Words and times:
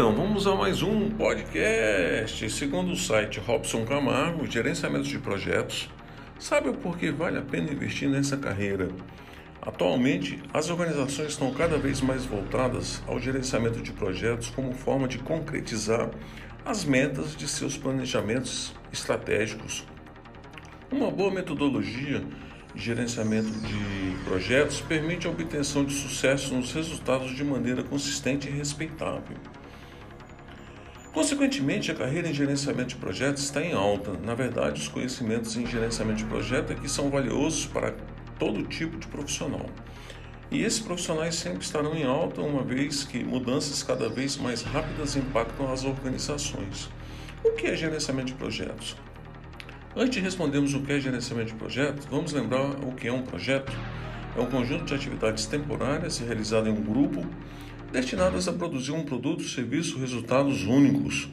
Então, 0.00 0.14
vamos 0.14 0.46
a 0.46 0.54
mais 0.54 0.80
um 0.80 1.10
podcast. 1.10 2.48
Segundo 2.48 2.92
o 2.92 2.96
site 2.96 3.38
Robson 3.38 3.84
Camargo, 3.84 4.50
gerenciamento 4.50 5.06
de 5.06 5.18
projetos, 5.18 5.90
sabe 6.38 6.70
o 6.70 6.72
porquê 6.72 7.12
vale 7.12 7.36
a 7.36 7.42
pena 7.42 7.70
investir 7.70 8.08
nessa 8.08 8.34
carreira? 8.34 8.88
Atualmente, 9.60 10.42
as 10.54 10.70
organizações 10.70 11.32
estão 11.32 11.52
cada 11.52 11.76
vez 11.76 12.00
mais 12.00 12.24
voltadas 12.24 13.02
ao 13.06 13.20
gerenciamento 13.20 13.82
de 13.82 13.92
projetos 13.92 14.48
como 14.48 14.72
forma 14.72 15.06
de 15.06 15.18
concretizar 15.18 16.08
as 16.64 16.82
metas 16.82 17.36
de 17.36 17.46
seus 17.46 17.76
planejamentos 17.76 18.72
estratégicos. 18.90 19.86
Uma 20.90 21.10
boa 21.10 21.30
metodologia 21.30 22.24
de 22.74 22.82
gerenciamento 22.82 23.50
de 23.50 24.24
projetos 24.24 24.80
permite 24.80 25.26
a 25.26 25.30
obtenção 25.30 25.84
de 25.84 25.92
sucesso 25.92 26.54
nos 26.54 26.72
resultados 26.72 27.36
de 27.36 27.44
maneira 27.44 27.82
consistente 27.82 28.48
e 28.48 28.50
respeitável. 28.50 29.36
Consequentemente, 31.12 31.90
a 31.90 31.94
carreira 31.94 32.28
em 32.28 32.34
gerenciamento 32.34 32.90
de 32.90 32.96
projetos 32.96 33.42
está 33.42 33.60
em 33.60 33.72
alta. 33.72 34.12
Na 34.24 34.34
verdade, 34.34 34.80
os 34.80 34.86
conhecimentos 34.86 35.56
em 35.56 35.66
gerenciamento 35.66 36.18
de 36.18 36.24
projetos 36.24 36.70
aqui 36.70 36.88
são 36.88 37.10
valiosos 37.10 37.66
para 37.66 37.94
todo 38.38 38.62
tipo 38.62 38.96
de 38.96 39.08
profissional. 39.08 39.66
E 40.52 40.62
esses 40.62 40.78
profissionais 40.78 41.34
sempre 41.34 41.64
estarão 41.64 41.94
em 41.94 42.04
alta, 42.04 42.40
uma 42.40 42.62
vez 42.62 43.02
que 43.02 43.24
mudanças 43.24 43.82
cada 43.82 44.08
vez 44.08 44.36
mais 44.36 44.62
rápidas 44.62 45.16
impactam 45.16 45.72
as 45.72 45.84
organizações. 45.84 46.88
O 47.44 47.52
que 47.52 47.66
é 47.66 47.76
gerenciamento 47.76 48.28
de 48.28 48.34
projetos? 48.34 48.96
Antes 49.96 50.10
de 50.10 50.20
respondermos 50.20 50.74
o 50.74 50.80
que 50.82 50.92
é 50.92 51.00
gerenciamento 51.00 51.48
de 51.52 51.54
projetos, 51.56 52.06
vamos 52.06 52.32
lembrar 52.32 52.70
o 52.84 52.92
que 52.92 53.08
é 53.08 53.12
um 53.12 53.22
projeto. 53.22 53.72
É 54.36 54.40
um 54.40 54.46
conjunto 54.46 54.84
de 54.84 54.94
atividades 54.94 55.46
temporárias 55.46 56.18
realizado 56.18 56.68
em 56.68 56.72
um 56.72 56.82
grupo 56.82 57.26
destinadas 57.92 58.46
a 58.46 58.52
produzir 58.52 58.92
um 58.92 59.02
produto, 59.02 59.42
serviço, 59.42 59.98
resultados 59.98 60.64
únicos. 60.64 61.28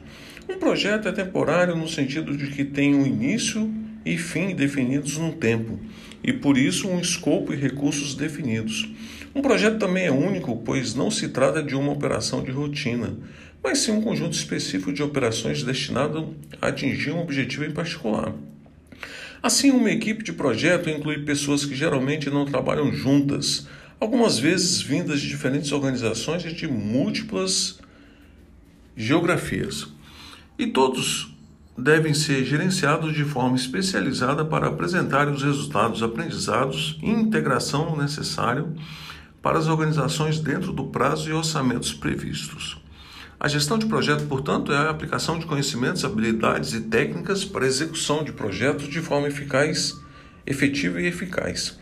Um 0.48 0.58
projeto 0.58 1.08
é 1.08 1.12
temporário 1.12 1.76
no 1.76 1.88
sentido 1.88 2.36
de 2.36 2.48
que 2.48 2.64
tem 2.64 2.94
um 2.94 3.06
início 3.06 3.72
e 4.04 4.16
fim 4.16 4.54
definidos 4.54 5.16
no 5.18 5.32
tempo, 5.32 5.78
e 6.22 6.32
por 6.32 6.56
isso 6.56 6.88
um 6.88 7.00
escopo 7.00 7.52
e 7.52 7.56
recursos 7.56 8.14
definidos. 8.14 8.90
Um 9.34 9.42
projeto 9.42 9.78
também 9.78 10.06
é 10.06 10.10
único, 10.10 10.56
pois 10.64 10.94
não 10.94 11.10
se 11.10 11.28
trata 11.28 11.62
de 11.62 11.74
uma 11.74 11.92
operação 11.92 12.42
de 12.42 12.50
rotina, 12.50 13.16
mas 13.62 13.78
sim 13.78 13.92
um 13.92 14.00
conjunto 14.00 14.32
específico 14.32 14.92
de 14.92 15.02
operações 15.02 15.62
destinado 15.62 16.34
a 16.60 16.68
atingir 16.68 17.10
um 17.10 17.20
objetivo 17.20 17.64
em 17.64 17.70
particular. 17.70 18.32
Assim, 19.42 19.70
uma 19.70 19.90
equipe 19.90 20.24
de 20.24 20.32
projeto 20.32 20.90
inclui 20.90 21.20
pessoas 21.20 21.64
que 21.64 21.74
geralmente 21.74 22.28
não 22.30 22.44
trabalham 22.44 22.92
juntas, 22.92 23.68
algumas 24.00 24.38
vezes 24.38 24.80
vindas 24.80 25.20
de 25.20 25.28
diferentes 25.28 25.72
organizações 25.72 26.44
e 26.44 26.52
de 26.52 26.66
múltiplas 26.66 27.78
geografias. 28.96 29.88
E 30.58 30.66
todos 30.66 31.34
devem 31.76 32.12
ser 32.12 32.44
gerenciados 32.44 33.14
de 33.14 33.24
forma 33.24 33.56
especializada 33.56 34.44
para 34.44 34.66
apresentar 34.66 35.28
os 35.28 35.42
resultados 35.42 36.02
aprendizados 36.02 36.98
e 37.00 37.08
integração 37.08 37.96
necessário 37.96 38.74
para 39.40 39.58
as 39.58 39.68
organizações 39.68 40.40
dentro 40.40 40.72
do 40.72 40.86
prazo 40.86 41.30
e 41.30 41.32
orçamentos 41.32 41.92
previstos. 41.92 42.76
A 43.38 43.46
gestão 43.46 43.78
de 43.78 43.86
projeto, 43.86 44.26
portanto, 44.26 44.72
é 44.72 44.76
a 44.76 44.90
aplicação 44.90 45.38
de 45.38 45.46
conhecimentos, 45.46 46.04
habilidades 46.04 46.72
e 46.72 46.80
técnicas 46.80 47.44
para 47.44 47.66
execução 47.66 48.24
de 48.24 48.32
projetos 48.32 48.88
de 48.88 49.00
forma 49.00 49.28
eficaz, 49.28 49.96
efetiva 50.44 51.00
e 51.00 51.06
eficaz. 51.06 51.78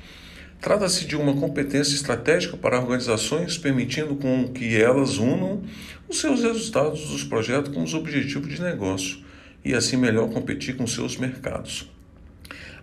Trata-se 0.66 1.06
de 1.06 1.15
uma 1.15 1.32
competência 1.32 1.94
estratégica 1.94 2.56
para 2.56 2.81
organizações, 2.81 3.56
permitindo 3.56 4.16
com 4.16 4.49
que 4.49 4.77
elas 4.77 5.16
unam 5.16 5.62
os 6.09 6.19
seus 6.19 6.43
resultados 6.43 7.09
dos 7.09 7.22
projetos 7.22 7.72
com 7.72 7.84
os 7.84 7.94
objetivos 7.94 8.53
de 8.53 8.60
negócio 8.60 9.19
e 9.65 9.75
assim 9.75 9.97
melhor 9.97 10.28
competir 10.28 10.77
com 10.77 10.84
seus 10.84 11.16
mercados. 11.16 11.88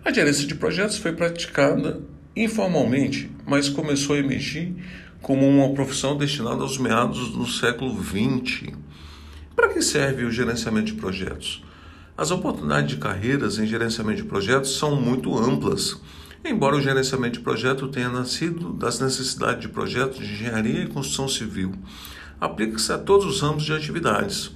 A 0.02 0.10
gerência 0.10 0.46
de 0.46 0.54
projetos 0.54 0.96
foi 0.96 1.12
praticada 1.12 2.00
informalmente, 2.34 3.30
mas 3.44 3.68
começou 3.68 4.16
a 4.16 4.18
emergir 4.18 4.74
como 5.20 5.46
uma 5.46 5.74
profissão 5.74 6.16
destinada 6.16 6.62
aos 6.62 6.78
meados 6.78 7.32
do 7.32 7.46
século 7.46 8.02
XX. 8.02 8.72
Para 9.54 9.68
que 9.68 9.82
serve 9.82 10.24
o 10.24 10.32
gerenciamento 10.32 10.86
de 10.86 10.94
projetos? 10.94 11.62
As 12.16 12.30
oportunidades 12.30 12.88
de 12.88 12.96
carreiras 12.96 13.58
em 13.58 13.66
gerenciamento 13.66 14.22
de 14.22 14.28
projetos 14.28 14.74
são 14.78 14.98
muito 14.98 15.36
amplas 15.36 16.00
Embora 16.46 16.76
o 16.76 16.80
gerenciamento 16.80 17.38
de 17.38 17.44
projeto 17.44 17.88
tenha 17.88 18.10
nascido 18.10 18.74
das 18.74 19.00
necessidades 19.00 19.62
de 19.62 19.68
projetos 19.68 20.18
de 20.18 20.30
engenharia 20.30 20.82
e 20.82 20.86
construção 20.86 21.26
civil, 21.26 21.72
aplica-se 22.38 22.92
a 22.92 22.98
todos 22.98 23.24
os 23.24 23.40
ramos 23.40 23.62
de 23.62 23.72
atividades, 23.72 24.50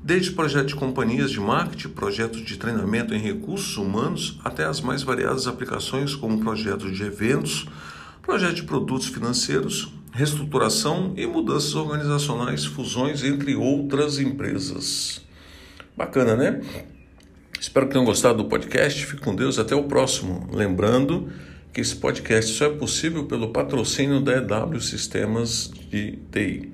desde 0.00 0.30
projetos 0.30 0.68
de 0.68 0.76
companhias 0.76 1.32
de 1.32 1.40
marketing, 1.40 1.88
projetos 1.88 2.40
de 2.40 2.56
treinamento 2.56 3.12
em 3.12 3.18
recursos 3.18 3.76
humanos, 3.76 4.38
até 4.44 4.64
as 4.64 4.80
mais 4.80 5.02
variadas 5.02 5.48
aplicações 5.48 6.14
como 6.14 6.38
projetos 6.38 6.96
de 6.96 7.02
eventos, 7.02 7.66
projetos 8.22 8.56
de 8.56 8.62
produtos 8.62 9.08
financeiros, 9.08 9.92
reestruturação 10.12 11.14
e 11.16 11.26
mudanças 11.26 11.74
organizacionais, 11.74 12.64
fusões 12.64 13.24
entre 13.24 13.56
outras 13.56 14.20
empresas. 14.20 15.20
Bacana, 15.96 16.36
né? 16.36 16.60
Espero 17.64 17.86
que 17.86 17.92
tenham 17.92 18.04
gostado 18.04 18.42
do 18.42 18.44
podcast. 18.44 19.06
Fique 19.06 19.22
com 19.22 19.34
Deus. 19.34 19.58
Até 19.58 19.74
o 19.74 19.84
próximo. 19.84 20.46
Lembrando 20.52 21.32
que 21.72 21.80
esse 21.80 21.96
podcast 21.96 22.52
só 22.52 22.66
é 22.66 22.68
possível 22.68 23.24
pelo 23.24 23.48
patrocínio 23.48 24.20
da 24.20 24.34
EW 24.34 24.80
Sistemas 24.82 25.72
de 25.90 26.18
TI. 26.30 26.70